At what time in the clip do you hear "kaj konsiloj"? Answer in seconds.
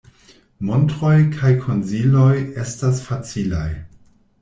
1.37-2.33